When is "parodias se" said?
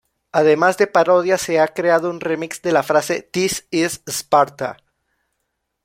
0.87-1.59